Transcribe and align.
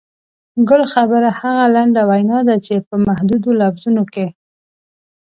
ګل 0.69 0.81
خبره 0.93 1.29
هغه 1.39 1.65
لنډه 1.75 2.01
وینا 2.09 2.39
ده 2.47 2.55
چې 2.65 2.73
په 2.87 2.95
محدودو 3.07 3.49
لفظونو 3.61 4.03
کې. 4.13 4.25